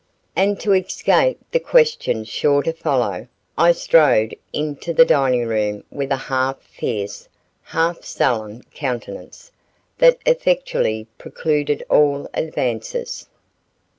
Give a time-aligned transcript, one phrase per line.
[0.35, 6.11] And to escape the questions sure to follow, I strode into the dining room with
[6.11, 7.29] a half fierce,
[7.61, 9.51] half sullen countenance,
[9.99, 13.27] that effectually precluded all advances.